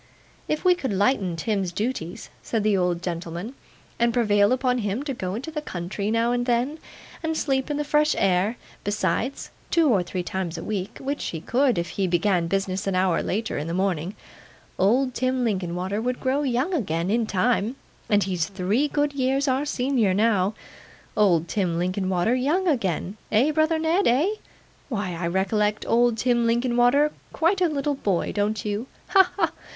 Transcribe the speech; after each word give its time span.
'If 0.47 0.65
we 0.65 0.73
could 0.73 0.91
lighten 0.91 1.35
Tim's 1.35 1.71
duties,' 1.71 2.31
said 2.41 2.63
the 2.63 2.75
old 2.75 3.03
gentleman, 3.03 3.53
'and 3.99 4.11
prevail 4.15 4.51
upon 4.51 4.79
him 4.79 5.03
to 5.03 5.13
go 5.13 5.35
into 5.35 5.51
the 5.51 5.61
country, 5.61 6.09
now 6.09 6.31
and 6.31 6.47
then, 6.47 6.79
and 7.21 7.37
sleep 7.37 7.69
in 7.69 7.77
the 7.77 7.83
fresh 7.83 8.15
air, 8.17 8.57
besides, 8.83 9.51
two 9.69 9.89
or 9.89 10.01
three 10.01 10.23
times 10.23 10.57
a 10.57 10.63
week 10.63 10.97
(which 10.99 11.25
he 11.25 11.39
could, 11.39 11.77
if 11.77 11.89
he 11.89 12.07
began 12.07 12.47
business 12.47 12.87
an 12.87 12.95
hour 12.95 13.21
later 13.21 13.59
in 13.59 13.67
the 13.67 13.75
morning), 13.75 14.15
old 14.79 15.13
Tim 15.13 15.43
Linkinwater 15.43 16.01
would 16.01 16.19
grow 16.19 16.41
young 16.41 16.73
again 16.73 17.11
in 17.11 17.27
time; 17.27 17.75
and 18.09 18.23
he's 18.23 18.47
three 18.47 18.87
good 18.87 19.13
years 19.13 19.47
our 19.47 19.65
senior 19.65 20.15
now. 20.15 20.55
Old 21.15 21.47
Tim 21.47 21.77
Linkinwater 21.77 22.33
young 22.33 22.67
again! 22.67 23.17
Eh, 23.31 23.51
brother 23.51 23.77
Ned, 23.77 24.07
eh? 24.07 24.29
Why, 24.89 25.13
I 25.13 25.27
recollect 25.27 25.85
old 25.87 26.17
Tim 26.17 26.47
Linkinwater 26.47 27.11
quite 27.33 27.61
a 27.61 27.69
little 27.69 27.93
boy, 27.93 28.31
don't 28.31 28.65
you? 28.65 28.87
Ha, 29.09 29.21
ha, 29.21 29.31
ha! 29.45 29.51